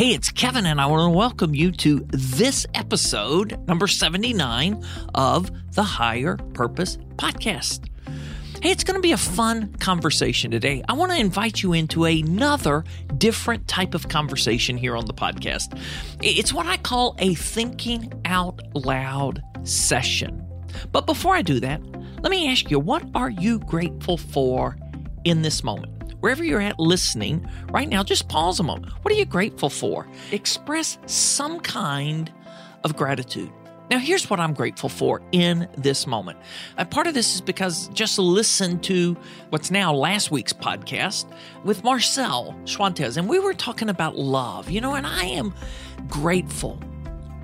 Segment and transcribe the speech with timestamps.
[0.00, 4.82] Hey, it's Kevin, and I want to welcome you to this episode, number 79
[5.14, 7.86] of the Higher Purpose Podcast.
[8.62, 10.82] Hey, it's going to be a fun conversation today.
[10.88, 12.82] I want to invite you into another
[13.18, 15.78] different type of conversation here on the podcast.
[16.22, 20.42] It's what I call a thinking out loud session.
[20.92, 21.84] But before I do that,
[22.22, 24.78] let me ask you what are you grateful for
[25.24, 25.99] in this moment?
[26.20, 28.92] Wherever you're at listening right now, just pause a moment.
[29.02, 30.06] What are you grateful for?
[30.32, 32.32] Express some kind
[32.84, 33.50] of gratitude.
[33.90, 36.38] Now, here's what I'm grateful for in this moment.
[36.76, 39.16] And part of this is because just listen to
[39.48, 41.26] what's now last week's podcast
[41.64, 45.52] with Marcel Schwantes, and we were talking about love, you know, and I am
[46.08, 46.80] grateful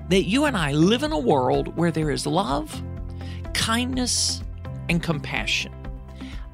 [0.07, 2.81] that you and I live in a world where there is love,
[3.53, 4.41] kindness,
[4.87, 5.73] and compassion.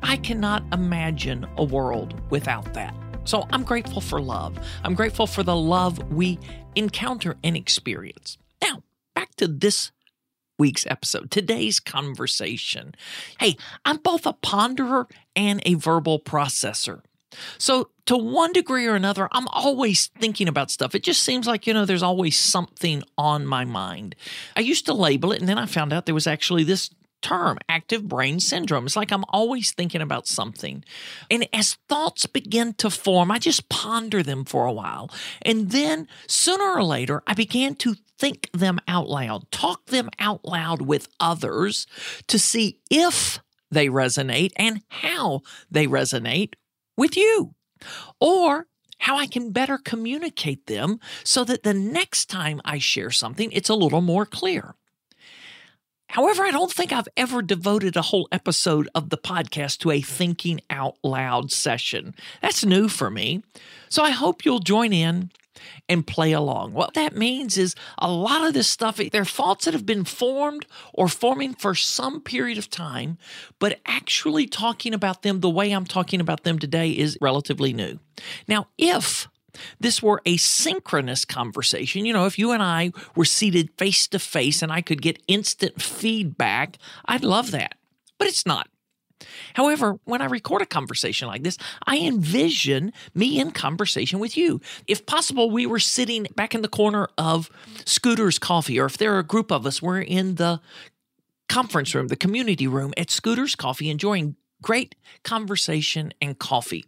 [0.03, 2.93] I cannot imagine a world without that.
[3.23, 4.59] So I'm grateful for love.
[4.83, 6.39] I'm grateful for the love we
[6.75, 8.83] encounter and experience Now,
[9.15, 9.91] back to this
[10.59, 12.95] week's episode, today's conversation.
[13.39, 17.01] Hey, I'm both a ponderer and a verbal processor.
[17.57, 20.93] So, to one degree or another, I'm always thinking about stuff.
[20.93, 24.15] It just seems like, you know, there's always something on my mind.
[24.55, 26.91] I used to label it, and then I found out there was actually this
[27.23, 28.85] term, active brain syndrome.
[28.85, 30.83] It's like I'm always thinking about something.
[31.31, 35.09] And as thoughts begin to form, I just ponder them for a while.
[35.41, 40.45] And then sooner or later, I began to think them out loud, talk them out
[40.45, 41.87] loud with others
[42.27, 43.39] to see if
[43.71, 45.41] they resonate and how
[45.71, 46.53] they resonate
[46.95, 47.55] with you.
[48.19, 48.67] Or
[48.99, 53.69] how I can better communicate them so that the next time I share something, it's
[53.69, 54.75] a little more clear.
[56.13, 59.99] However, I don't think I've ever devoted a whole episode of the podcast to a
[59.99, 62.13] thinking out loud session.
[62.39, 63.41] That's new for me.
[63.89, 65.31] So I hope you'll join in
[65.89, 66.73] and play along.
[66.73, 70.67] What that means is a lot of this stuff, they're thoughts that have been formed
[70.93, 73.17] or forming for some period of time,
[73.57, 77.97] but actually talking about them the way I'm talking about them today is relatively new.
[78.47, 79.27] Now, if
[79.79, 84.19] this were a synchronous conversation, you know, if you and I were seated face to
[84.19, 87.75] face and I could get instant feedback, I'd love that.
[88.17, 88.67] But it's not.
[89.53, 94.61] However, when I record a conversation like this, I envision me in conversation with you.
[94.87, 97.49] If possible, we were sitting back in the corner of
[97.85, 100.59] Scooter's Coffee, or if there are a group of us, we're in the
[101.47, 106.85] conference room, the community room at Scooter's Coffee, enjoying great conversation and coffee.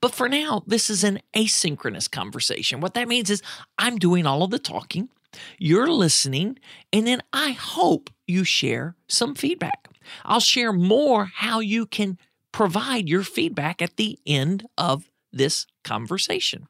[0.00, 2.80] But for now, this is an asynchronous conversation.
[2.80, 3.42] What that means is
[3.78, 5.08] I'm doing all of the talking,
[5.58, 6.58] you're listening,
[6.92, 9.88] and then I hope you share some feedback.
[10.24, 12.18] I'll share more how you can
[12.52, 16.68] provide your feedback at the end of this conversation.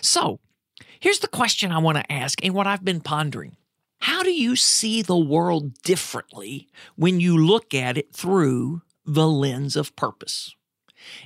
[0.00, 0.40] So,
[1.00, 3.56] here's the question I want to ask and what I've been pondering.
[4.00, 9.76] How do you see the world differently when you look at it through the lens
[9.76, 10.54] of purpose?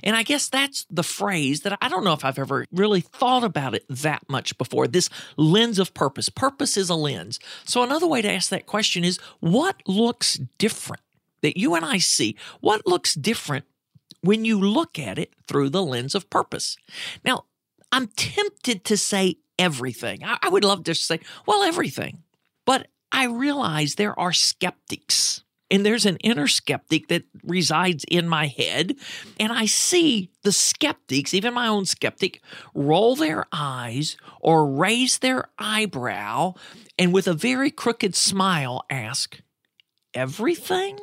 [0.03, 3.43] And I guess that's the phrase that I don't know if I've ever really thought
[3.43, 6.29] about it that much before this lens of purpose.
[6.29, 7.39] Purpose is a lens.
[7.65, 11.01] So, another way to ask that question is what looks different
[11.41, 12.35] that you and I see?
[12.61, 13.65] What looks different
[14.21, 16.77] when you look at it through the lens of purpose?
[17.23, 17.45] Now,
[17.91, 20.21] I'm tempted to say everything.
[20.23, 22.23] I, would love to say, well, everything.
[22.65, 28.47] But I realize there are skeptics and there's an inner skeptic that resides in my
[28.47, 28.95] head.
[29.39, 32.41] And I see the skeptics, even my own skeptic,
[32.73, 36.53] roll their eyes or raise their eyebrow
[36.97, 39.41] and with a very crooked smile ask,
[40.13, 40.99] Everything?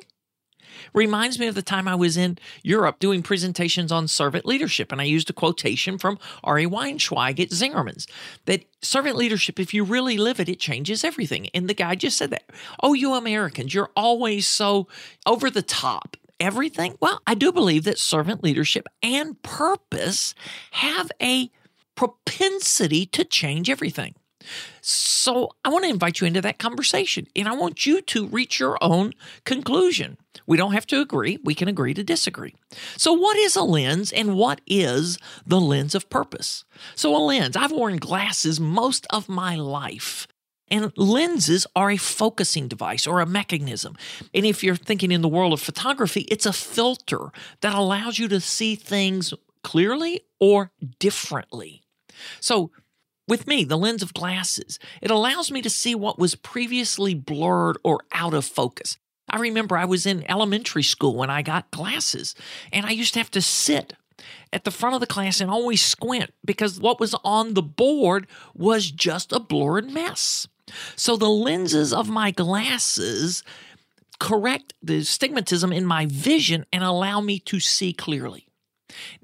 [0.92, 5.00] Reminds me of the time I was in Europe doing presentations on servant leadership, and
[5.00, 8.06] I used a quotation from Ari Weinzweig at Zingerman's
[8.46, 11.48] that servant leadership, if you really live it, it changes everything.
[11.54, 12.50] And the guy just said that.
[12.82, 14.88] Oh, you Americans, you're always so
[15.26, 16.96] over the top everything?
[17.00, 20.34] Well, I do believe that servant leadership and purpose
[20.72, 21.50] have a
[21.94, 24.14] propensity to change everything.
[24.80, 28.60] So I want to invite you into that conversation and I want you to reach
[28.60, 29.12] your own
[29.44, 30.18] conclusion.
[30.46, 32.54] We don't have to agree, we can agree to disagree.
[32.96, 36.64] So, what is a lens and what is the lens of purpose?
[36.94, 40.26] So, a lens, I've worn glasses most of my life.
[40.68, 43.96] And lenses are a focusing device or a mechanism.
[44.32, 47.30] And if you're thinking in the world of photography, it's a filter
[47.60, 51.82] that allows you to see things clearly or differently.
[52.40, 52.70] So,
[53.26, 57.78] with me, the lens of glasses, it allows me to see what was previously blurred
[57.82, 58.98] or out of focus.
[59.28, 62.34] I remember I was in elementary school when I got glasses,
[62.72, 63.94] and I used to have to sit
[64.52, 68.26] at the front of the class and always squint because what was on the board
[68.54, 70.46] was just a blurred mess.
[70.96, 73.42] So the lenses of my glasses
[74.20, 78.46] correct the stigmatism in my vision and allow me to see clearly.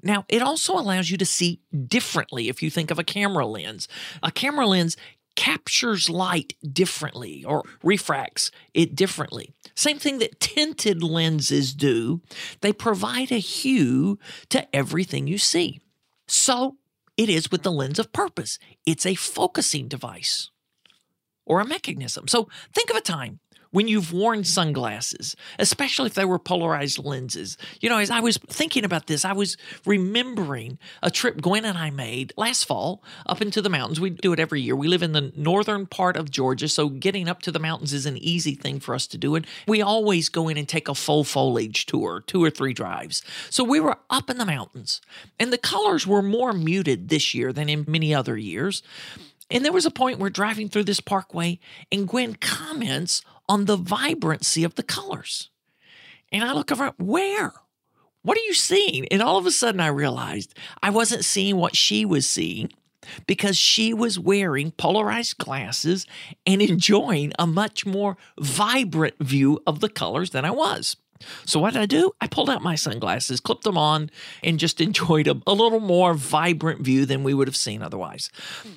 [0.03, 3.87] Now, it also allows you to see differently if you think of a camera lens.
[4.23, 4.97] A camera lens
[5.35, 9.53] captures light differently or refracts it differently.
[9.75, 12.21] Same thing that tinted lenses do,
[12.61, 14.19] they provide a hue
[14.49, 15.79] to everything you see.
[16.27, 16.77] So
[17.17, 20.49] it is with the lens of purpose, it's a focusing device
[21.45, 22.27] or a mechanism.
[22.27, 23.39] So think of a time
[23.71, 27.57] when you've worn sunglasses, especially if they were polarized lenses.
[27.79, 31.77] You know, as I was thinking about this, I was remembering a trip Gwen and
[31.77, 33.99] I made last fall up into the mountains.
[33.99, 34.75] We do it every year.
[34.75, 38.05] We live in the northern part of Georgia, so getting up to the mountains is
[38.05, 39.35] an easy thing for us to do.
[39.35, 43.23] And we always go in and take a full foliage tour, two or three drives.
[43.49, 45.01] So we were up in the mountains,
[45.39, 48.83] and the colors were more muted this year than in many other years.
[49.49, 51.59] And there was a point where driving through this parkway,
[51.91, 55.49] and Gwen comments on the vibrancy of the colors.
[56.31, 57.51] And I look over, where?
[58.21, 59.05] What are you seeing?
[59.09, 62.69] And all of a sudden, I realized I wasn't seeing what she was seeing
[63.27, 66.07] because she was wearing polarized glasses
[66.45, 70.95] and enjoying a much more vibrant view of the colors than I was.
[71.45, 72.13] So, what did I do?
[72.21, 74.09] I pulled out my sunglasses, clipped them on,
[74.41, 78.31] and just enjoyed a, a little more vibrant view than we would have seen otherwise.
[78.63, 78.69] Hmm.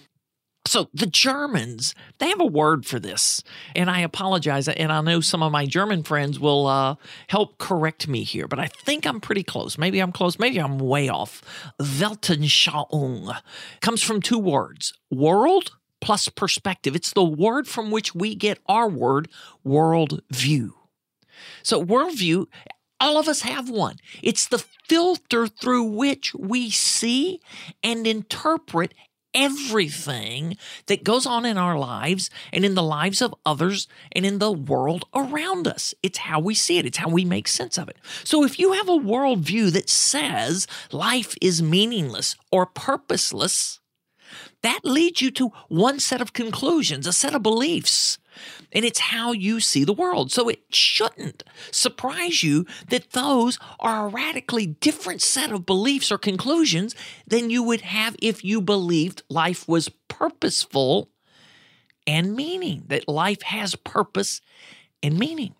[0.66, 3.42] So the Germans, they have a word for this,
[3.76, 4.66] and I apologize.
[4.66, 6.96] And I know some of my German friends will uh,
[7.28, 9.76] help correct me here, but I think I'm pretty close.
[9.76, 10.38] Maybe I'm close.
[10.38, 11.42] Maybe I'm way off.
[11.80, 13.36] Weltanschauung
[13.80, 16.96] comes from two words: world plus perspective.
[16.96, 19.28] It's the word from which we get our word
[19.66, 20.70] worldview.
[21.62, 22.46] So worldview
[23.00, 23.96] all of us have one.
[24.22, 27.40] It's the filter through which we see
[27.82, 28.94] and interpret
[29.34, 34.38] everything that goes on in our lives and in the lives of others and in
[34.38, 35.94] the world around us.
[36.02, 37.96] It's how we see it, it's how we make sense of it.
[38.24, 43.80] So if you have a worldview that says life is meaningless or purposeless,
[44.62, 48.18] that leads you to one set of conclusions, a set of beliefs
[48.72, 50.32] and it's how you see the world.
[50.32, 56.18] So it shouldn't surprise you that those are a radically different set of beliefs or
[56.18, 56.94] conclusions
[57.26, 61.10] than you would have if you believed life was purposeful
[62.06, 64.40] and meaning, that life has purpose
[65.02, 65.54] and meaning.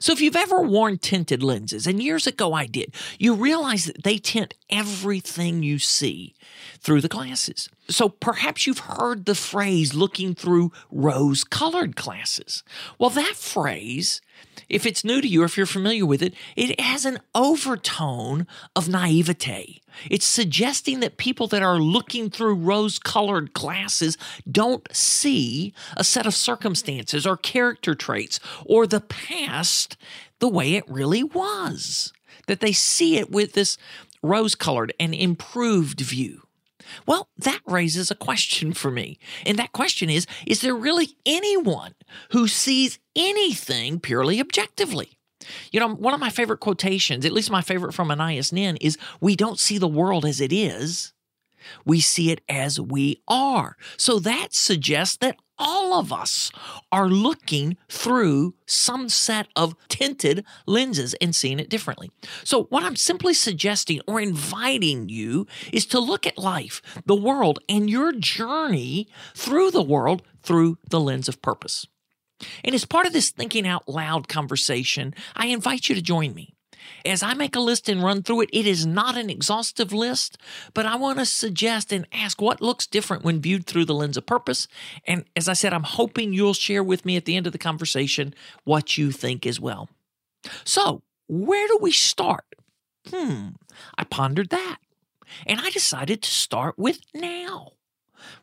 [0.00, 4.02] So, if you've ever worn tinted lenses, and years ago I did, you realize that
[4.02, 6.34] they tint everything you see
[6.80, 7.68] through the glasses.
[7.88, 12.64] So, perhaps you've heard the phrase looking through rose colored glasses.
[12.98, 14.20] Well, that phrase,
[14.68, 18.46] if it's new to you, or if you're familiar with it, it has an overtone
[18.74, 19.80] of naivete.
[20.10, 24.18] It's suggesting that people that are looking through rose colored glasses
[24.50, 29.96] don't see a set of circumstances or character traits or the past
[30.40, 32.12] the way it really was.
[32.46, 33.78] That they see it with this
[34.22, 36.43] rose colored and improved view.
[37.06, 39.18] Well, that raises a question for me.
[39.44, 41.94] And that question is Is there really anyone
[42.30, 45.18] who sees anything purely objectively?
[45.72, 48.96] You know, one of my favorite quotations, at least my favorite from Anais Nin, is
[49.20, 51.12] We don't see the world as it is,
[51.84, 53.76] we see it as we are.
[53.96, 56.50] So that suggests that all of us
[56.90, 62.10] are looking through some set of tinted lenses and seeing it differently.
[62.42, 67.58] So, what I'm simply suggesting or inviting you is to look at life, the world,
[67.68, 71.86] and your journey through the world through the lens of purpose.
[72.64, 76.53] And as part of this thinking out loud conversation, I invite you to join me.
[77.04, 80.38] As I make a list and run through it, it is not an exhaustive list,
[80.72, 84.16] but I want to suggest and ask what looks different when viewed through the lens
[84.16, 84.68] of purpose.
[85.06, 87.58] And as I said, I'm hoping you'll share with me at the end of the
[87.58, 89.88] conversation what you think as well.
[90.64, 92.44] So, where do we start?
[93.08, 93.48] Hmm,
[93.96, 94.78] I pondered that.
[95.46, 97.72] And I decided to start with now.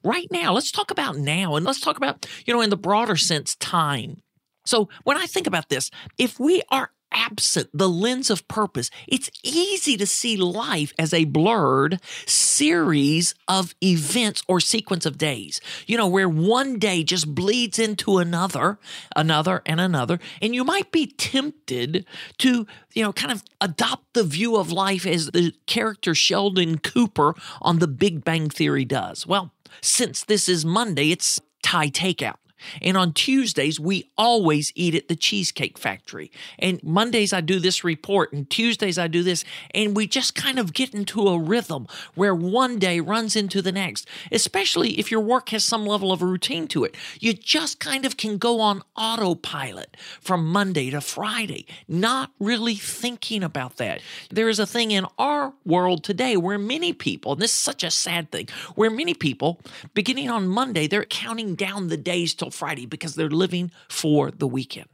[0.03, 3.15] Right now, let's talk about now and let's talk about, you know, in the broader
[3.15, 4.21] sense, time.
[4.65, 9.29] So when I think about this, if we are absent the lens of purpose, it's
[9.43, 15.61] easy to see life as a blurred series of events or sequence of days.
[15.87, 18.79] You know, where one day just bleeds into another,
[19.15, 20.19] another, and another.
[20.41, 22.05] And you might be tempted
[22.39, 27.35] to, you know, kind of adopt the view of life as the character Sheldon Cooper
[27.61, 29.25] on The Big Bang Theory does.
[29.25, 29.51] Well,
[29.81, 32.35] since this is Monday, it's Thai takeout.
[32.81, 36.31] And on Tuesdays, we always eat at the Cheesecake Factory.
[36.59, 39.43] And Mondays, I do this report, and Tuesdays, I do this.
[39.73, 43.71] And we just kind of get into a rhythm where one day runs into the
[43.71, 46.95] next, especially if your work has some level of routine to it.
[47.19, 53.43] You just kind of can go on autopilot from Monday to Friday, not really thinking
[53.43, 54.01] about that.
[54.29, 57.83] There is a thing in our world today where many people, and this is such
[57.83, 59.59] a sad thing, where many people,
[59.93, 64.48] beginning on Monday, they're counting down the days till Friday because they're living for the
[64.48, 64.88] weekend.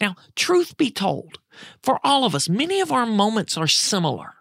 [0.00, 1.38] Now, truth be told,
[1.82, 4.34] for all of us, many of our moments are similar.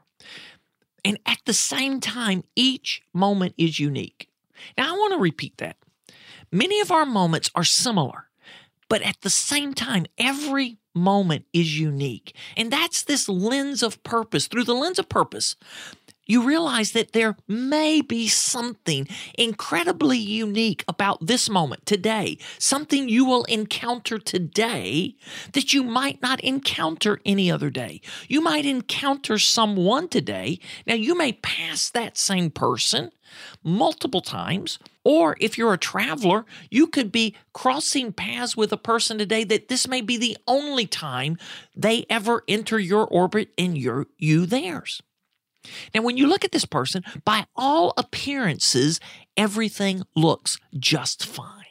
[1.03, 4.29] And at the same time, each moment is unique.
[4.77, 5.77] Now, I want to repeat that.
[6.51, 8.29] Many of our moments are similar,
[8.87, 12.35] but at the same time, every moment is unique.
[12.55, 14.47] And that's this lens of purpose.
[14.47, 15.55] Through the lens of purpose,
[16.25, 23.25] you realize that there may be something incredibly unique about this moment today, something you
[23.25, 25.15] will encounter today
[25.53, 28.01] that you might not encounter any other day.
[28.27, 30.59] You might encounter someone today.
[30.85, 33.11] Now, you may pass that same person
[33.63, 34.79] multiple times.
[35.03, 39.67] Or if you're a traveler, you could be crossing paths with a person today that
[39.67, 41.37] this may be the only time
[41.75, 45.01] they ever enter your orbit and you're, you theirs.
[45.93, 48.99] Now, when you look at this person, by all appearances,
[49.37, 51.63] everything looks just fine.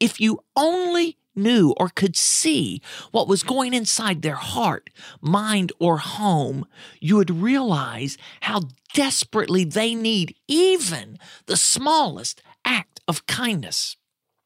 [0.00, 5.98] If you only knew or could see what was going inside their heart, mind, or
[5.98, 6.66] home,
[7.00, 13.96] you would realize how desperately they need even the smallest act of kindness,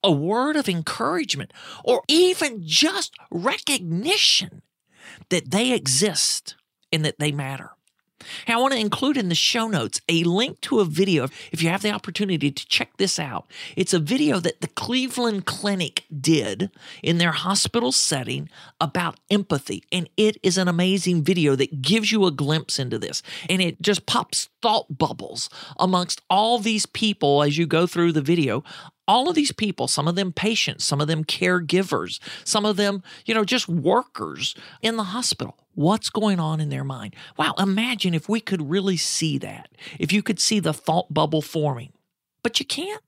[0.02, 1.52] a word of encouragement,
[1.84, 4.62] or even just recognition
[5.28, 6.56] that they exist
[6.92, 7.72] and that they matter.
[8.46, 11.68] I want to include in the show notes a link to a video if you
[11.68, 13.46] have the opportunity to check this out.
[13.76, 16.70] It's a video that the Cleveland Clinic did
[17.02, 18.48] in their hospital setting
[18.80, 19.84] about empathy.
[19.92, 23.22] And it is an amazing video that gives you a glimpse into this.
[23.48, 28.22] And it just pops thought bubbles amongst all these people as you go through the
[28.22, 28.64] video
[29.08, 33.02] all of these people, some of them patients, some of them caregivers, some of them,
[33.24, 35.56] you know, just workers in the hospital.
[35.74, 37.16] What's going on in their mind?
[37.38, 41.42] Wow, imagine if we could really see that, if you could see the thought bubble
[41.42, 41.92] forming.
[42.42, 43.02] But you can't.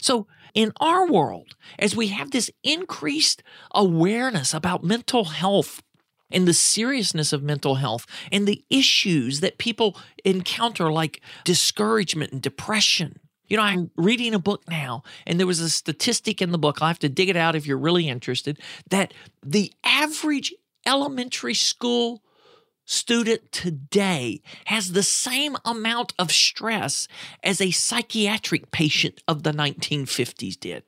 [0.00, 3.42] So, in our world, as we have this increased
[3.74, 5.82] awareness about mental health
[6.30, 12.42] and the seriousness of mental health and the issues that people encounter, like discouragement and
[12.42, 13.18] depression,
[13.52, 16.78] you know, I'm reading a book now, and there was a statistic in the book.
[16.80, 19.12] I'll have to dig it out if you're really interested that
[19.44, 20.54] the average
[20.86, 22.22] elementary school
[22.86, 27.06] student today has the same amount of stress
[27.44, 30.84] as a psychiatric patient of the 1950s did.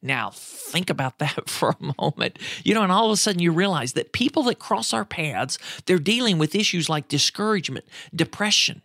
[0.00, 2.38] Now, think about that for a moment.
[2.64, 5.58] You know, and all of a sudden you realize that people that cross our paths,
[5.84, 7.84] they're dealing with issues like discouragement,
[8.14, 8.80] depression,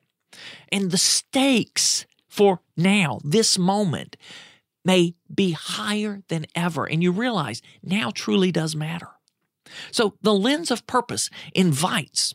[0.73, 4.17] and the stakes for now, this moment,
[4.83, 6.85] may be higher than ever.
[6.85, 9.09] And you realize now truly does matter.
[9.91, 12.33] So the lens of purpose invites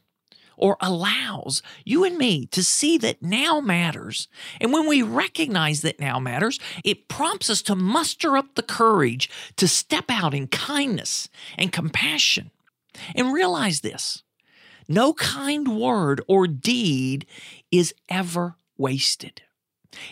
[0.57, 4.29] or allows you and me to see that now matters.
[4.61, 9.29] And when we recognize that now matters, it prompts us to muster up the courage
[9.57, 12.53] to step out in kindness and compassion.
[13.17, 14.23] And realize this
[14.87, 17.27] no kind word or deed
[17.73, 19.43] is ever wasted.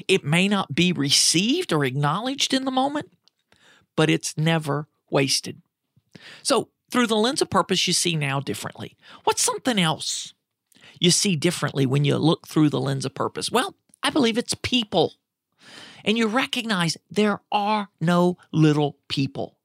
[0.08, 3.12] It may not be received or acknowledged in the moment,
[3.96, 5.62] but it's never wasted.
[6.42, 8.96] So, through the lens of purpose, you see now differently.
[9.24, 10.34] What's something else
[11.00, 13.50] you see differently when you look through the lens of purpose?
[13.50, 15.14] Well, I believe it's people.
[16.04, 19.58] And you recognize there are no little people,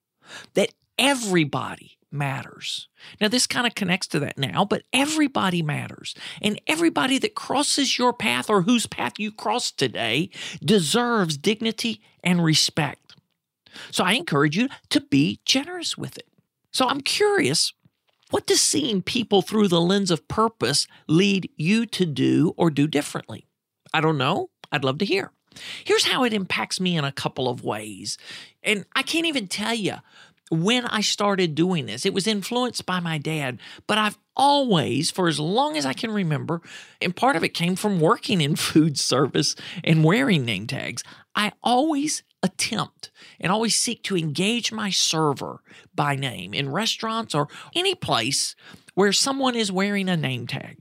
[0.55, 2.87] that everybody matters.
[3.19, 6.15] Now, this kind of connects to that now, but everybody matters.
[6.41, 10.29] And everybody that crosses your path or whose path you cross today
[10.63, 13.15] deserves dignity and respect.
[13.91, 16.27] So I encourage you to be generous with it.
[16.71, 17.73] So I'm curious
[18.31, 22.87] what does seeing people through the lens of purpose lead you to do or do
[22.87, 23.45] differently?
[23.93, 24.49] I don't know.
[24.71, 25.33] I'd love to hear.
[25.83, 28.17] Here's how it impacts me in a couple of ways.
[28.63, 29.95] And I can't even tell you
[30.51, 32.05] when I started doing this.
[32.05, 36.11] It was influenced by my dad, but I've always, for as long as I can
[36.11, 36.61] remember,
[37.01, 41.03] and part of it came from working in food service and wearing name tags,
[41.35, 45.61] I always attempt and always seek to engage my server
[45.95, 48.55] by name in restaurants or any place
[48.93, 50.77] where someone is wearing a name tag.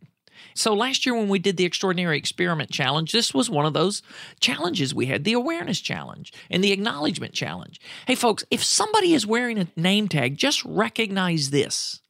[0.54, 4.02] So last year when we did the Extraordinary Experiment Challenge, this was one of those
[4.40, 7.80] challenges we had the awareness challenge and the acknowledgement challenge.
[8.06, 12.00] Hey, folks, if somebody is wearing a name tag, just recognize this.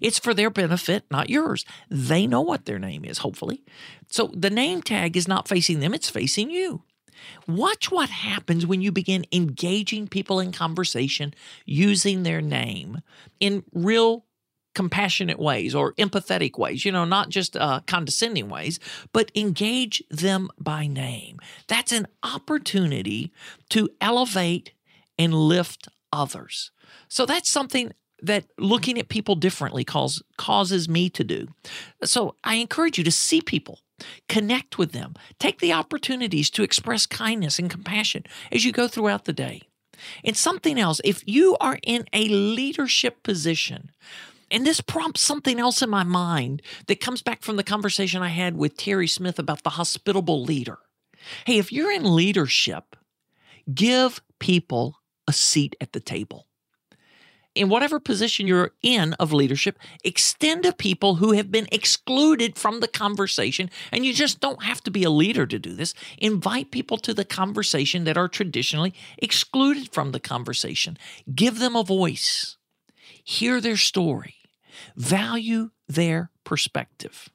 [0.00, 1.64] It's for their benefit, not yours.
[1.90, 3.62] They know what their name is, hopefully.
[4.08, 6.82] So the name tag is not facing them, it's facing you.
[7.46, 11.34] Watch what happens when you begin engaging people in conversation
[11.66, 13.00] using their name
[13.40, 14.24] in real
[14.74, 18.78] compassionate ways or empathetic ways, you know, not just uh, condescending ways,
[19.12, 21.38] but engage them by name.
[21.68, 23.32] That's an opportunity
[23.70, 24.72] to elevate
[25.18, 26.70] and lift others.
[27.08, 31.48] So that's something that looking at people differently cause, causes me to do.
[32.04, 33.80] So I encourage you to see people,
[34.28, 39.24] connect with them, take the opportunities to express kindness and compassion as you go throughout
[39.24, 39.62] the day.
[40.24, 43.90] And something else, if you are in a leadership position,
[44.50, 48.28] and this prompts something else in my mind that comes back from the conversation I
[48.28, 50.78] had with Terry Smith about the hospitable leader.
[51.46, 52.96] Hey, if you're in leadership,
[53.72, 54.96] give people
[55.28, 56.46] a seat at the table.
[57.56, 62.78] In whatever position you're in of leadership, extend to people who have been excluded from
[62.78, 63.70] the conversation.
[63.90, 65.92] And you just don't have to be a leader to do this.
[66.18, 70.96] Invite people to the conversation that are traditionally excluded from the conversation.
[71.34, 72.56] Give them a voice,
[73.24, 74.36] hear their story,
[74.96, 77.30] value their perspective.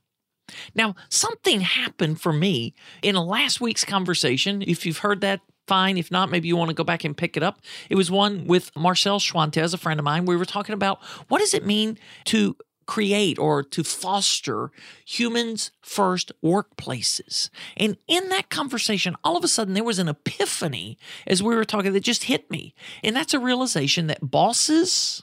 [0.75, 4.61] Now, something happened for me in last week's conversation.
[4.61, 5.97] If you've heard that, fine.
[5.97, 7.59] If not, maybe you want to go back and pick it up.
[7.89, 10.25] It was one with Marcel Schwantes, a friend of mine.
[10.25, 14.71] We were talking about what does it mean to create or to foster
[15.05, 17.49] humans first workplaces.
[17.75, 21.65] And in that conversation, all of a sudden there was an epiphany as we were
[21.65, 22.75] talking that just hit me.
[23.03, 25.21] And that's a realization that bosses,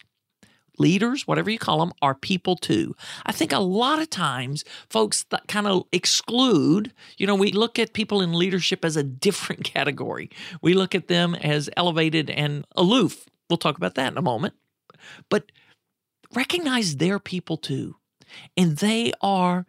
[0.82, 2.94] leaders, whatever you call them, are people too.
[3.24, 7.78] I think a lot of times folks that kind of exclude, you know, we look
[7.78, 10.28] at people in leadership as a different category.
[10.60, 13.26] We look at them as elevated and aloof.
[13.48, 14.54] We'll talk about that in a moment.
[15.30, 15.50] But
[16.34, 17.96] recognize they're people too.
[18.56, 19.66] And they are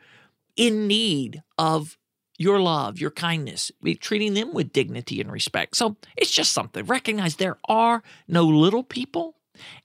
[0.55, 1.97] in need of
[2.37, 5.77] your love, your kindness, treating them with dignity and respect.
[5.77, 6.85] So it's just something.
[6.85, 9.35] Recognize there are no little people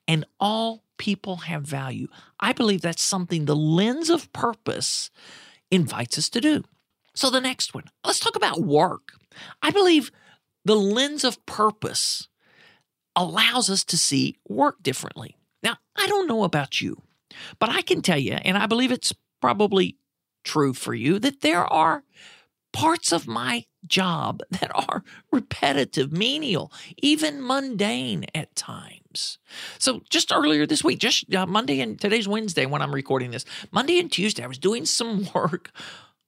[0.07, 2.09] and all people have value.
[2.39, 5.11] I believe that's something the lens of purpose
[5.71, 6.65] invites us to do.
[7.15, 9.13] So, the next one, let's talk about work.
[9.63, 10.13] I believe
[10.65, 12.29] the lens of purpose
[13.17, 15.37] allows us to see work differently.
[15.63, 17.03] Now, I don't know about you,
[17.59, 19.97] but I can tell you, and I believe it's probably
[20.45, 22.05] true for you, that there are
[22.73, 25.03] parts of my job that are
[25.33, 29.39] repetitive, menial, even mundane at times.
[29.79, 33.45] So just earlier this week, just uh, Monday and today's Wednesday when I'm recording this,
[33.73, 35.73] Monday and Tuesday, I was doing some work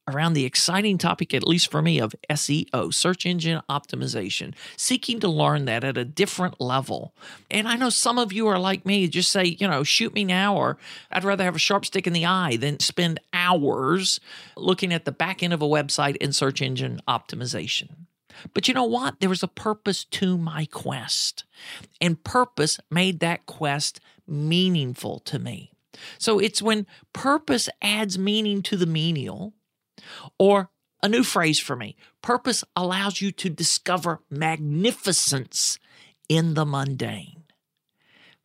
[0.08, 5.28] around the exciting topic, at least for me, of SEO, search engine optimization, seeking to
[5.28, 7.14] learn that at a different level.
[7.50, 10.24] And I know some of you are like me, just say, you know, shoot me
[10.24, 10.78] now, or
[11.10, 14.20] I'd rather have a sharp stick in the eye than spend hours
[14.56, 18.06] looking at the back end of a website in search engine optimization.
[18.54, 19.20] But you know what?
[19.20, 21.44] There was a purpose to my quest,
[22.00, 25.72] and purpose made that quest meaningful to me.
[26.18, 29.54] So it's when purpose adds meaning to the menial
[30.38, 30.70] or
[31.02, 35.78] a new phrase for me purpose allows you to discover magnificence
[36.28, 37.44] in the mundane.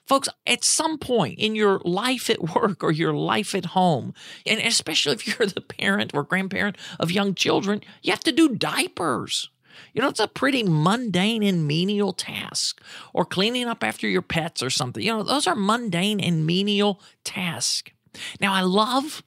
[0.07, 4.13] Folks, at some point in your life at work or your life at home,
[4.45, 8.55] and especially if you're the parent or grandparent of young children, you have to do
[8.55, 9.49] diapers.
[9.93, 12.81] You know, it's a pretty mundane and menial task.
[13.13, 15.03] Or cleaning up after your pets or something.
[15.03, 17.91] You know, those are mundane and menial tasks.
[18.39, 19.21] Now, I love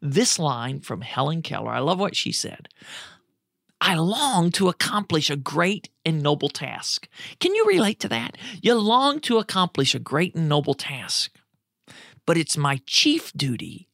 [0.00, 1.72] this line from Helen Keller.
[1.72, 2.68] I love what she said.
[3.80, 7.08] I long to accomplish a great and noble task.
[7.38, 8.36] Can you relate to that?
[8.60, 11.36] You long to accomplish a great and noble task.
[12.26, 13.88] But it's my chief duty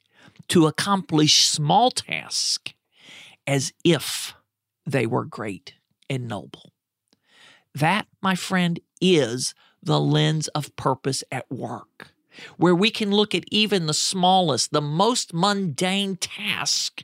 [0.49, 2.73] to accomplish small tasks
[3.47, 4.35] as if
[4.87, 5.75] they were great
[6.09, 6.73] and noble.
[7.75, 12.14] That, my friend, is the lens of purpose at work
[12.57, 17.03] where we can look at even the smallest, the most mundane task,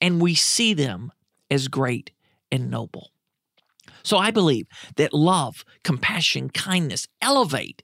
[0.00, 1.12] and we see them
[1.50, 2.10] as great
[2.50, 3.10] and noble.
[4.02, 7.82] So I believe that love, compassion, kindness elevate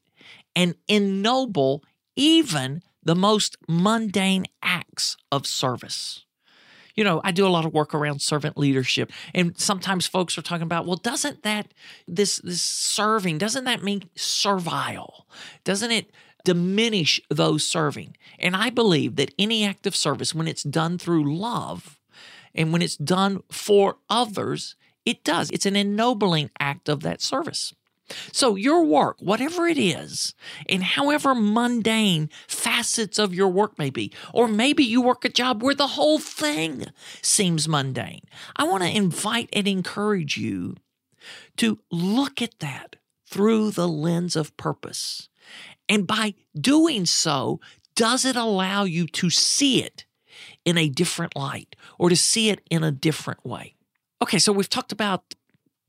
[0.57, 1.83] and ennoble
[2.17, 6.25] even the most mundane acts of service.
[6.95, 10.43] You know, I do a lot of work around servant leadership, and sometimes folks are
[10.43, 11.73] talking about, well, doesn't that
[12.09, 15.29] this this serving doesn't that mean servile?
[15.63, 16.11] Doesn't it
[16.45, 18.17] diminish those serving?
[18.39, 21.99] And I believe that any act of service, when it's done through love,
[22.55, 25.51] and when it's done for others, it does.
[25.51, 27.75] It's an ennobling act of that service.
[28.33, 30.35] So, your work, whatever it is,
[30.67, 35.63] and however mundane facets of your work may be, or maybe you work a job
[35.63, 36.87] where the whole thing
[37.21, 38.23] seems mundane,
[38.57, 40.77] I want to invite and encourage you
[41.59, 42.97] to look at that
[43.27, 45.29] through the lens of purpose.
[45.89, 47.61] And by doing so,
[47.97, 50.05] does it allow you to see it
[50.65, 53.75] in a different light or to see it in a different way?
[54.23, 55.35] Okay, so we've talked about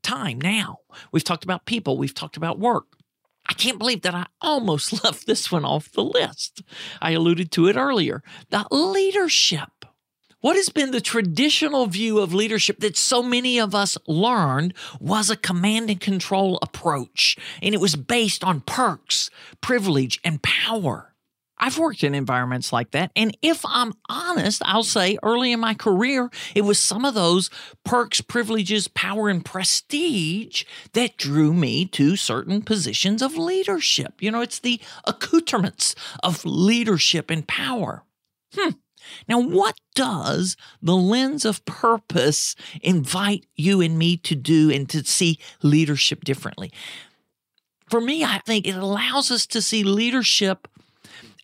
[0.02, 0.78] time now.
[1.12, 2.86] We've talked about people, we've talked about work.
[3.48, 6.62] I can't believe that I almost left this one off the list.
[7.00, 9.79] I alluded to it earlier the leadership.
[10.40, 15.28] What has been the traditional view of leadership that so many of us learned was
[15.28, 19.28] a command and control approach, and it was based on perks,
[19.60, 21.14] privilege, and power.
[21.58, 23.10] I've worked in environments like that.
[23.14, 27.50] And if I'm honest, I'll say early in my career, it was some of those
[27.84, 34.14] perks, privileges, power, and prestige that drew me to certain positions of leadership.
[34.20, 38.04] You know, it's the accoutrements of leadership and power.
[38.54, 38.70] Hmm.
[39.28, 45.04] Now, what does the lens of purpose invite you and me to do and to
[45.04, 46.72] see leadership differently?
[47.88, 50.68] For me, I think it allows us to see leadership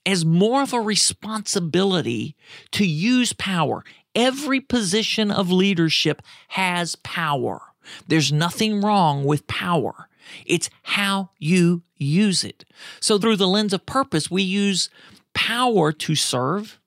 [0.05, 2.37] as more of a responsibility
[2.71, 3.85] to use power.
[4.15, 7.61] Every position of leadership has power.
[8.07, 10.09] There's nothing wrong with power.
[10.45, 12.65] It's how you use it.
[13.01, 14.89] So, through the lens of purpose, we use
[15.35, 16.79] power to serve,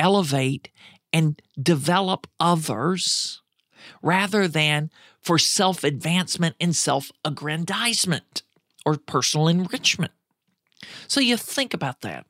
[0.00, 0.70] elevate,
[1.12, 3.42] and develop others
[4.02, 8.42] rather than for self advancement and self aggrandizement
[8.84, 10.12] or personal enrichment.
[11.06, 12.26] So, you think about that.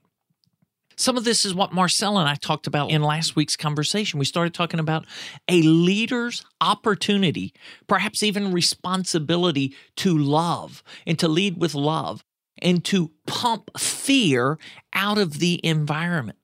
[1.00, 4.18] Some of this is what Marcel and I talked about in last week's conversation.
[4.18, 5.06] We started talking about
[5.48, 7.54] a leader's opportunity,
[7.86, 12.22] perhaps even responsibility to love and to lead with love
[12.60, 14.58] and to pump fear
[14.92, 16.36] out of the environment,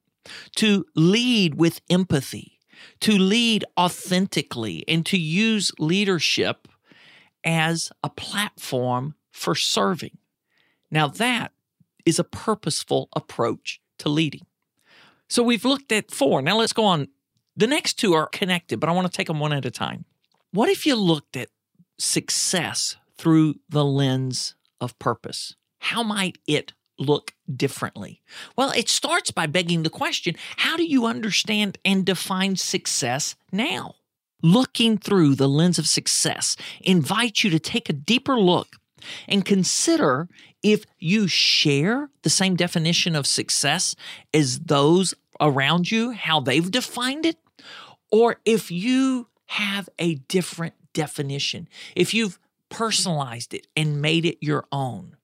[0.56, 2.58] to lead with empathy,
[3.00, 6.68] to lead authentically, and to use leadership
[7.44, 10.18] as a platform for serving.
[10.90, 11.52] Now, that
[12.04, 14.46] is a purposeful approach to leading.
[15.28, 16.40] So we've looked at four.
[16.40, 17.08] Now let's go on.
[17.56, 20.04] The next two are connected, but I want to take them one at a time.
[20.52, 21.48] What if you looked at
[21.98, 25.56] success through the lens of purpose?
[25.80, 28.22] How might it look differently?
[28.56, 33.94] Well, it starts by begging the question how do you understand and define success now?
[34.42, 38.76] Looking through the lens of success invites you to take a deeper look
[39.28, 40.28] and consider
[40.62, 43.94] if you share the same definition of success
[44.34, 47.38] as those around you, how they've defined it,
[48.10, 54.66] or if you have a different definition, if you've personalized it and made it your
[54.72, 55.16] own.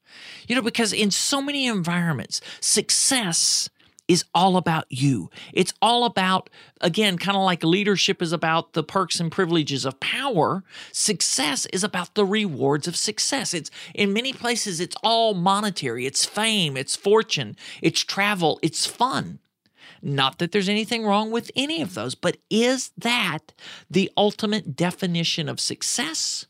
[0.46, 3.68] You know, because in so many environments, success
[4.08, 5.30] is all about you.
[5.52, 10.00] It's all about, again, kind of like leadership is about the perks and privileges of
[10.00, 10.64] power.
[10.90, 13.54] Success is about the rewards of success.
[13.54, 19.38] It's in many places, it's all monetary, it's fame, it's fortune, it's travel, it's fun.
[20.02, 23.54] Not that there's anything wrong with any of those, but is that
[23.88, 26.46] the ultimate definition of success?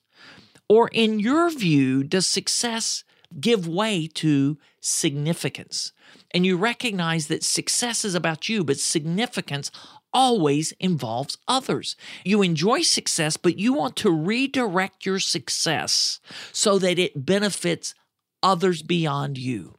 [0.68, 3.04] Or, in your view, does success
[3.40, 5.92] give way to significance?
[6.32, 9.70] and you recognize that success is about you, but significance
[10.12, 11.96] always involves others.
[12.24, 16.20] You enjoy success, but you want to redirect your success
[16.52, 17.94] so that it benefits
[18.42, 19.76] others beyond you.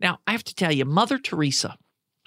[0.00, 1.76] Now, I have to tell you, Mother Teresa,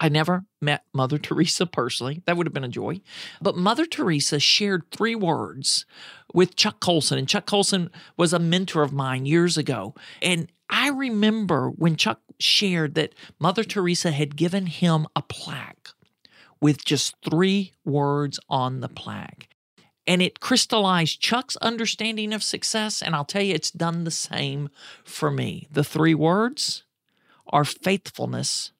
[0.00, 2.22] I never met Mother Teresa personally.
[2.26, 3.00] That would have been a joy.
[3.40, 5.86] But Mother Teresa shared three words
[6.32, 7.18] with Chuck Colson.
[7.18, 9.94] And Chuck Colson was a mentor of mine years ago.
[10.20, 15.90] And I remember when Chuck shared that Mother Teresa had given him a plaque
[16.60, 19.48] with just three words on the plaque.
[20.06, 23.02] And it crystallized Chuck's understanding of success.
[23.02, 24.68] And I'll tell you, it's done the same
[25.04, 25.66] for me.
[25.70, 26.84] The three words
[27.46, 28.72] are faithfulness,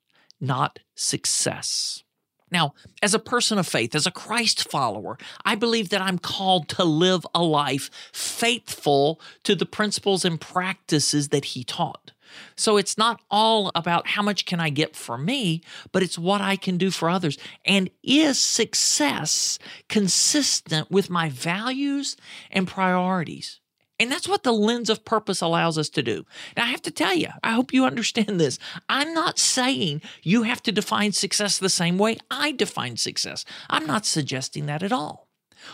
[0.44, 2.04] not success.
[2.50, 6.68] Now, as a person of faith, as a Christ follower, I believe that I'm called
[6.70, 12.12] to live a life faithful to the principles and practices that he taught.
[12.57, 16.40] So it's not all about how much can I get for me, but it's what
[16.40, 17.38] I can do for others.
[17.64, 22.16] And is success consistent with my values
[22.50, 23.61] and priorities?
[24.05, 26.27] And that's what the lens of purpose allows us to do.
[26.59, 28.59] Now, I have to tell you, I hope you understand this.
[28.87, 33.47] I'm not saying you have to define success the same way I define success.
[33.71, 35.24] I'm not suggesting that at all.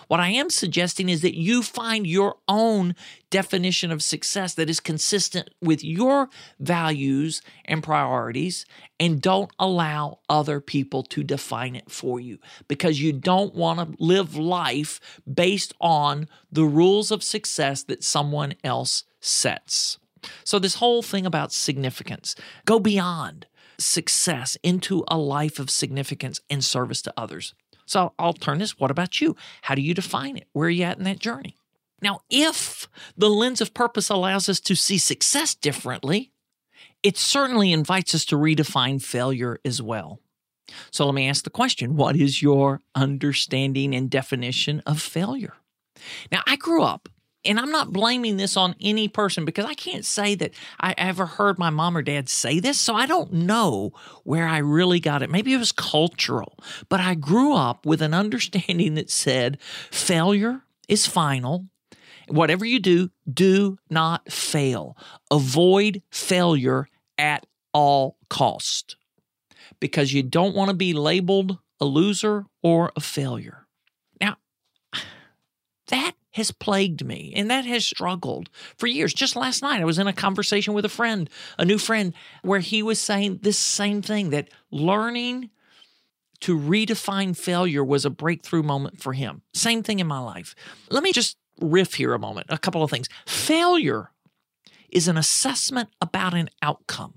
[0.09, 2.95] What I am suggesting is that you find your own
[3.31, 8.67] definition of success that is consistent with your values and priorities
[8.99, 14.03] and don't allow other people to define it for you because you don't want to
[14.03, 15.01] live life
[15.33, 19.99] based on the rules of success that someone else sets.
[20.45, 22.35] So, this whole thing about significance,
[22.67, 23.47] go beyond
[23.79, 27.55] success into a life of significance and service to others.
[27.91, 28.79] So I'll turn this.
[28.79, 29.35] What about you?
[29.63, 30.47] How do you define it?
[30.53, 31.57] Where are you at in that journey?
[32.01, 36.31] Now, if the lens of purpose allows us to see success differently,
[37.03, 40.21] it certainly invites us to redefine failure as well.
[40.93, 45.55] So let me ask the question What is your understanding and definition of failure?
[46.31, 47.09] Now, I grew up
[47.45, 51.27] and I'm not blaming this on any person because I can't say that I ever
[51.27, 52.79] heard my mom or dad say this.
[52.79, 53.93] So I don't know
[54.25, 55.31] where I really got it.
[55.31, 59.59] Maybe it was cultural, but I grew up with an understanding that said
[59.91, 61.67] failure is final.
[62.29, 64.97] Whatever you do, do not fail.
[65.31, 68.97] Avoid failure at all cost
[69.81, 73.67] because you don't want to be labeled a loser or a failure.
[74.21, 74.37] Now,
[75.89, 79.13] that has plagued me and that has struggled for years.
[79.13, 82.61] Just last night, I was in a conversation with a friend, a new friend, where
[82.61, 85.51] he was saying this same thing that learning
[86.41, 89.43] to redefine failure was a breakthrough moment for him.
[89.53, 90.55] Same thing in my life.
[90.91, 93.09] Let me just riff here a moment, a couple of things.
[93.27, 94.11] Failure
[94.91, 97.15] is an assessment about an outcome.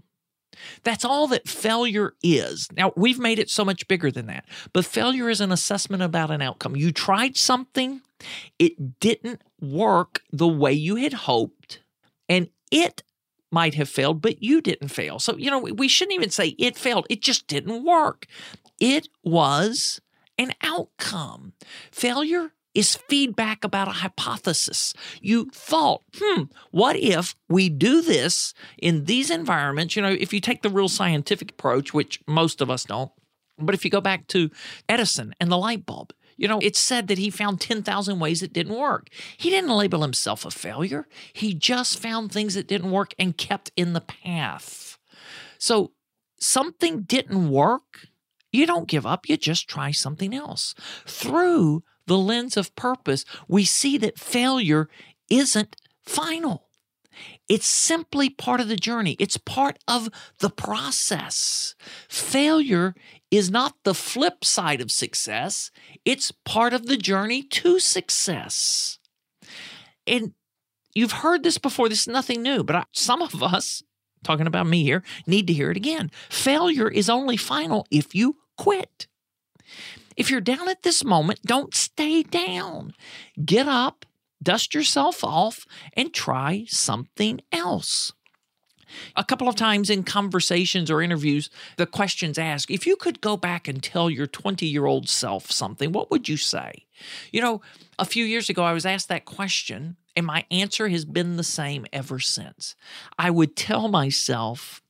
[0.84, 2.68] That's all that failure is.
[2.76, 6.32] Now, we've made it so much bigger than that, but failure is an assessment about
[6.32, 6.76] an outcome.
[6.76, 8.02] You tried something,
[8.60, 11.82] it didn't work the way you had hoped,
[12.30, 13.04] and it
[13.52, 15.20] might have failed, but you didn't fail.
[15.20, 18.26] So, you know, we shouldn't even say it failed, it just didn't work.
[18.80, 20.02] It was
[20.38, 21.54] an outcome.
[21.92, 24.94] Failure is feedback about a hypothesis.
[25.22, 29.96] You thought, hmm, what if we do this in these environments?
[29.96, 33.12] You know, if you take the real scientific approach, which most of us don't,
[33.60, 34.50] but if you go back to
[34.90, 38.54] Edison and the light bulb, you know, it's said that he found 10,000 ways it
[38.54, 39.10] didn't work.
[39.38, 41.08] He didn't label himself a failure.
[41.34, 44.98] He just found things that didn't work and kept in the path.
[45.58, 45.92] So
[46.40, 48.08] something didn't work.
[48.52, 50.76] You don't give up, you just try something else.
[51.08, 54.90] Through the lens of purpose, we see that failure
[55.30, 56.63] isn't final.
[57.50, 59.16] It's simply part of the journey.
[59.20, 61.76] It's part of the process.
[62.10, 62.96] Failure
[63.32, 65.72] is not the flip side of success,
[66.06, 69.00] it's part of the journey to success.
[70.06, 70.34] And
[70.94, 73.82] you've heard this before, this is nothing new, but I, some of us,
[74.24, 76.12] talking about me here, need to hear it again.
[76.30, 79.08] Failure is only final if you quit.
[80.16, 82.94] If you're down at this moment, don't stay down.
[83.44, 84.06] Get up,
[84.44, 88.12] dust yourself off, and try something else.
[89.16, 93.38] A couple of times in conversations or interviews, the questions asked if you could go
[93.38, 96.86] back and tell your 20 year old self something, what would you say?
[97.32, 97.62] You know,
[97.98, 101.44] a few years ago, I was asked that question, and my answer has been the
[101.44, 102.76] same ever since.
[103.18, 104.82] I would tell myself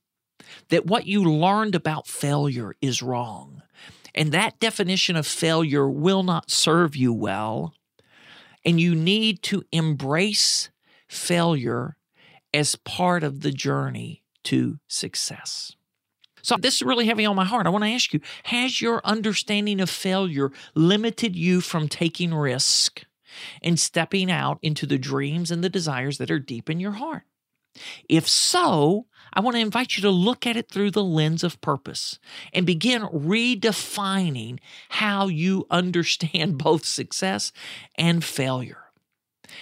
[0.68, 3.62] that what you learned about failure is wrong.
[4.14, 7.74] And that definition of failure will not serve you well.
[8.64, 10.70] And you need to embrace
[11.08, 11.96] failure
[12.52, 15.72] as part of the journey to success.
[16.42, 17.66] So, this is really heavy on my heart.
[17.66, 23.04] I want to ask you Has your understanding of failure limited you from taking risk
[23.62, 27.24] and stepping out into the dreams and the desires that are deep in your heart?
[28.08, 31.60] If so, I want to invite you to look at it through the lens of
[31.60, 32.18] purpose
[32.52, 34.60] and begin redefining
[34.90, 37.52] how you understand both success
[37.96, 38.83] and failure.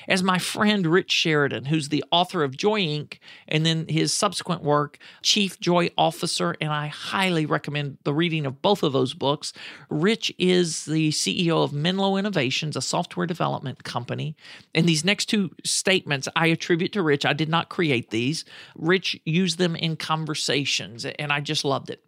[0.08, 4.62] As my friend Rich Sheridan, who's the author of Joy Inc., and then his subsequent
[4.62, 9.52] work, Chief Joy Officer, and I highly recommend the reading of both of those books.
[9.90, 14.36] Rich is the CEO of Menlo Innovations, a software development company.
[14.74, 17.26] And these next two statements I attribute to Rich.
[17.26, 18.44] I did not create these.
[18.76, 22.04] Rich used them in conversations, and I just loved it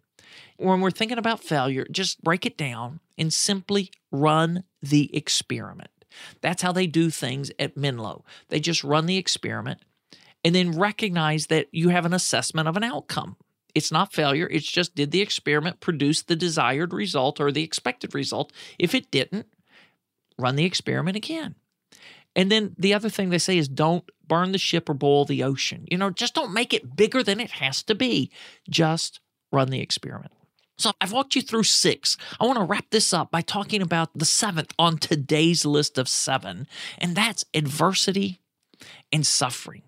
[0.56, 5.90] when we're thinking about failure, just break it down and simply run the experiment.
[6.40, 8.24] That's how they do things at Menlo.
[8.48, 9.80] They just run the experiment
[10.44, 13.36] and then recognize that you have an assessment of an outcome.
[13.74, 14.48] It's not failure.
[14.50, 18.52] It's just did the experiment produce the desired result or the expected result?
[18.78, 19.46] If it didn't,
[20.38, 21.56] run the experiment again.
[22.36, 25.42] And then the other thing they say is don't burn the ship or boil the
[25.42, 25.86] ocean.
[25.90, 28.30] You know, just don't make it bigger than it has to be.
[28.68, 29.20] Just
[29.52, 30.32] run the experiment.
[30.76, 32.16] So I've walked you through six.
[32.40, 36.08] I want to wrap this up by talking about the seventh on today's list of
[36.08, 36.66] seven,
[36.98, 38.40] and that's adversity
[39.12, 39.82] and suffering.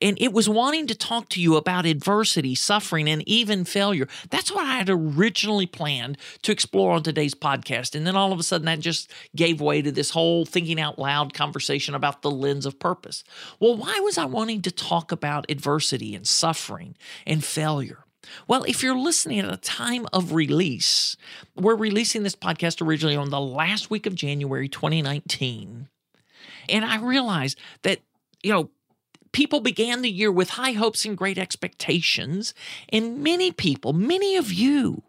[0.00, 4.08] And it was wanting to talk to you about adversity, suffering, and even failure.
[4.28, 7.94] That's what I had originally planned to explore on today's podcast.
[7.94, 10.98] And then all of a sudden, that just gave way to this whole thinking out
[10.98, 13.24] loud conversation about the lens of purpose.
[13.60, 18.03] Well, why was I wanting to talk about adversity and suffering and failure?
[18.48, 21.16] Well, if you're listening at a time of release,
[21.56, 25.88] we're releasing this podcast originally on the last week of January 2019.
[26.68, 28.00] And I realized that,
[28.42, 28.70] you know,
[29.32, 32.54] people began the year with high hopes and great expectations.
[32.90, 35.02] And many people, many of you,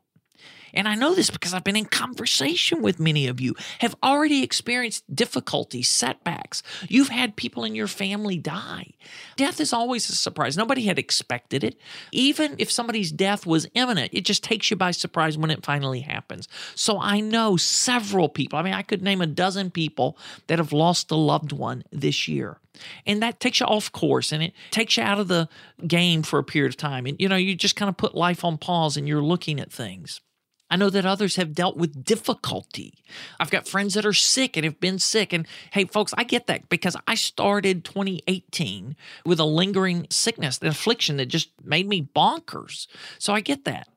[0.76, 4.44] and I know this because I've been in conversation with many of you, have already
[4.44, 6.64] experienced difficulties, setbacks.
[6.88, 8.94] You've had people in your family die.
[9.36, 10.58] Death is always a surprise.
[10.58, 11.80] Nobody had expected it.
[12.12, 16.02] Even if somebody's death was imminent, it just takes you by surprise when it finally
[16.02, 16.48] happens.
[16.76, 20.74] So I know several people, I mean, I could name a dozen people that have
[20.74, 22.60] lost a loved one this year.
[23.06, 25.48] And that takes you off course and it takes you out of the
[25.88, 27.06] game for a period of time.
[27.06, 29.72] And, you know, you just kind of put life on pause and you're looking at
[29.72, 30.22] things.
[30.70, 32.96] I know that others have dealt with difficulty.
[33.40, 35.32] I've got friends that are sick and have been sick.
[35.32, 40.68] And hey, folks, I get that because I started 2018 with a lingering sickness, an
[40.68, 42.88] affliction that just made me bonkers.
[43.20, 43.88] So I get that.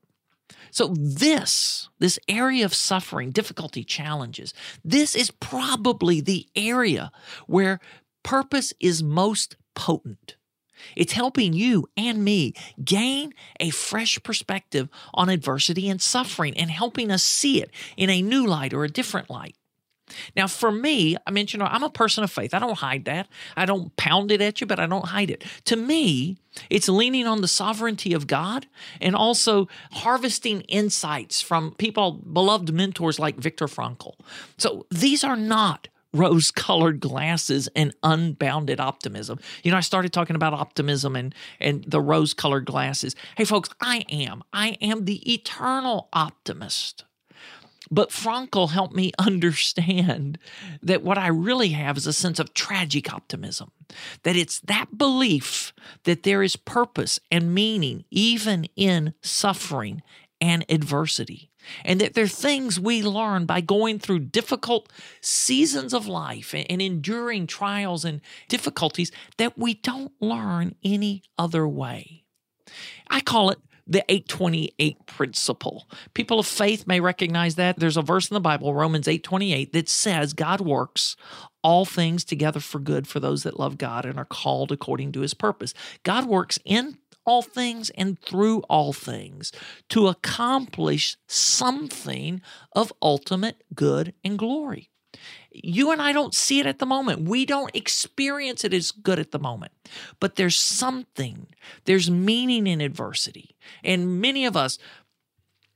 [0.70, 4.52] So, this, this area of suffering, difficulty, challenges,
[4.84, 7.10] this is probably the area
[7.46, 7.80] where
[8.22, 10.36] purpose is most potent.
[10.96, 17.10] It's helping you and me gain a fresh perspective on adversity and suffering and helping
[17.10, 19.54] us see it in a new light or a different light.
[20.36, 22.54] Now, for me, I mentioned I'm a person of faith.
[22.54, 23.28] I don't hide that.
[23.56, 25.44] I don't pound it at you, but I don't hide it.
[25.66, 26.38] To me,
[26.70, 28.66] it's leaning on the sovereignty of God
[29.00, 34.14] and also harvesting insights from people, beloved mentors like Viktor Frankl.
[34.56, 39.38] So these are not rose colored glasses and unbounded optimism.
[39.62, 43.14] You know, I started talking about optimism and, and the rose colored glasses.
[43.36, 44.42] Hey, folks, I am.
[44.52, 47.04] I am the eternal optimist.
[47.90, 50.38] But Frankl helped me understand
[50.82, 53.70] that what I really have is a sense of tragic optimism.
[54.24, 55.72] That it's that belief
[56.04, 60.02] that there is purpose and meaning even in suffering
[60.40, 61.50] and adversity
[61.84, 66.82] and that there are things we learn by going through difficult seasons of life and
[66.82, 72.24] enduring trials and difficulties that we don't learn any other way.
[73.08, 75.88] I call it the 828 principle.
[76.12, 77.78] People of faith may recognize that.
[77.78, 81.16] There's a verse in the Bible, Romans 828, that says God works
[81.62, 85.20] all things together for good for those that love God and are called according to
[85.20, 85.72] his purpose.
[86.02, 86.98] God works in
[87.28, 89.52] all things and through all things
[89.90, 92.40] to accomplish something
[92.72, 94.88] of ultimate good and glory.
[95.50, 97.28] You and I don't see it at the moment.
[97.28, 99.72] We don't experience it as good at the moment.
[100.20, 101.48] But there's something,
[101.84, 103.56] there's meaning in adversity.
[103.84, 104.78] And many of us,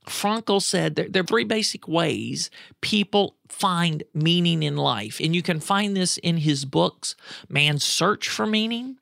[0.07, 5.21] Frankl said there, there, are three basic ways people find meaning in life.
[5.21, 7.15] And you can find this in his books
[7.49, 8.99] Man's Search for Meaning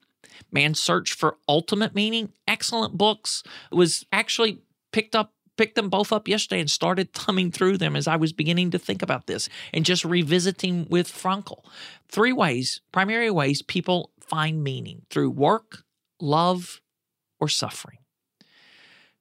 [0.52, 2.32] Man's Search for Ultimate Meaning.
[2.46, 3.42] Excellent books.
[3.72, 8.08] Was actually picked up picked them both up yesterday and started thumbing through them as
[8.08, 11.64] I was beginning to think about this and just revisiting with Frankl.
[12.08, 15.84] Three ways, primary ways people find meaning through work,
[16.18, 16.80] love,
[17.38, 17.98] or suffering.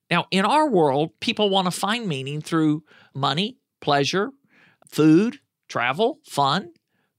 [0.10, 4.32] Now, in our world, people want to find meaning through money, pleasure,
[4.88, 6.72] food, travel, fun,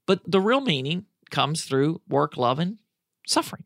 [0.06, 2.78] but the real meaning comes through work, love, and
[3.26, 3.64] suffering.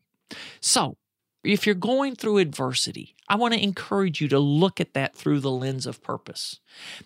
[0.61, 0.97] So,
[1.43, 5.39] if you're going through adversity, I want to encourage you to look at that through
[5.39, 6.59] the lens of purpose.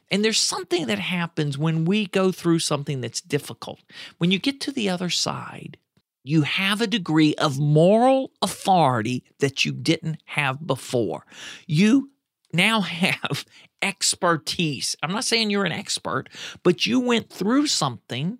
[0.10, 3.82] And there's something that happens when we go through something that's difficult.
[4.17, 5.77] When you get to the other side,
[6.23, 11.25] you have a degree of moral authority that you didn't have before.
[11.65, 12.12] You
[12.54, 13.46] now have
[13.81, 14.96] expertise.
[15.02, 16.29] I'm not saying you're an expert,
[16.63, 18.39] but you went through something.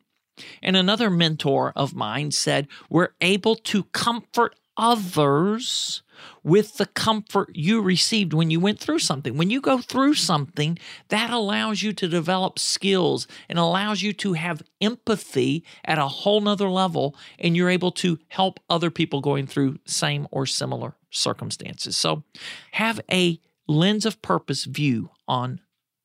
[0.62, 6.02] And another mentor of mine said, We're able to comfort others
[6.44, 9.38] with the comfort you received when you went through something.
[9.38, 14.34] When you go through something, that allows you to develop skills and allows you to
[14.34, 19.48] have empathy at a whole nother level, and you're able to help other people going
[19.48, 21.96] through same or similar circumstances.
[21.96, 22.24] So
[22.72, 25.62] have a lens of purpose view on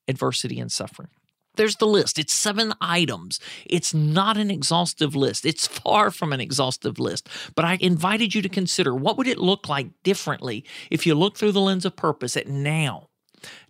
[0.07, 1.09] adversity and suffering.
[1.55, 2.19] There's the list.
[2.19, 3.39] It's seven items.
[3.65, 5.45] It's not an exhaustive list.
[5.45, 7.29] It's far from an exhaustive list.
[7.55, 11.37] But I invited you to consider what would it look like differently if you look
[11.37, 13.09] through the lens of purpose at now,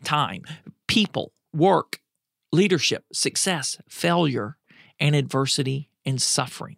[0.03, 0.43] time,
[0.87, 1.99] people, work,
[2.51, 4.57] leadership, success, failure,
[4.99, 6.77] and adversity and suffering.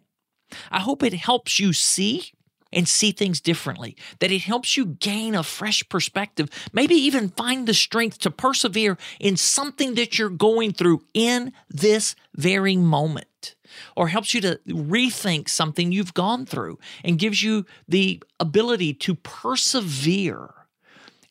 [0.70, 2.32] I hope it helps you see
[2.72, 7.66] and see things differently, that it helps you gain a fresh perspective, maybe even find
[7.66, 13.54] the strength to persevere in something that you're going through in this very moment,
[13.96, 19.14] or helps you to rethink something you've gone through and gives you the ability to
[19.14, 20.54] persevere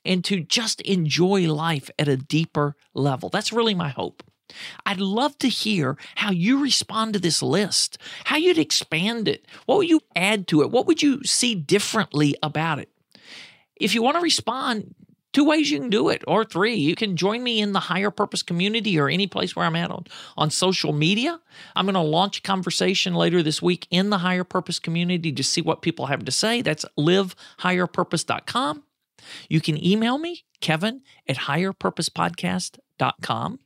[0.04, 3.30] and to just enjoy life at a deeper level.
[3.30, 4.24] That's really my hope.
[4.86, 9.46] I'd love to hear how you respond to this list, how you'd expand it.
[9.66, 10.70] What would you add to it?
[10.72, 12.90] What would you see differently about it?
[13.76, 14.96] If you want to respond,
[15.34, 16.74] two ways you can do it, or three.
[16.76, 19.92] You can join me in the higher purpose community or any place where I'm at
[19.92, 21.40] on, on social media.
[21.76, 25.44] I'm going to launch a conversation later this week in the higher purpose community to
[25.44, 26.64] see what people have to say.
[26.64, 28.84] That's livehigherpurpose.com.
[29.50, 33.60] You can email me, Kevin at higherpurposepodcast.com.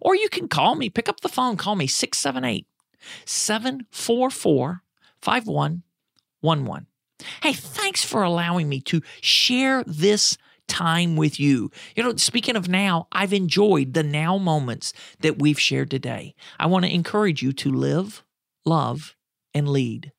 [0.00, 2.66] Or you can call me, pick up the phone, call me 678
[3.24, 4.82] 744
[5.20, 6.86] 5111.
[7.42, 10.38] Hey, thanks for allowing me to share this
[10.68, 11.70] time with you.
[11.96, 16.34] You know, speaking of now, I've enjoyed the now moments that we've shared today.
[16.60, 18.22] I want to encourage you to live,
[18.64, 19.16] love,
[19.54, 20.12] and lead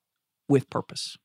[0.48, 1.18] with purpose.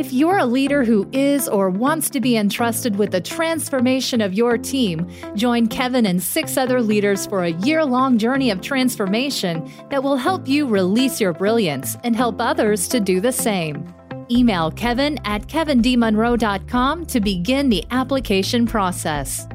[0.00, 4.32] If you're a leader who is or wants to be entrusted with the transformation of
[4.32, 9.70] your team, join Kevin and six other leaders for a year long journey of transformation
[9.90, 13.94] that will help you release your brilliance and help others to do the same.
[14.30, 19.46] Email kevin at kevindmonroe.com to begin the application process.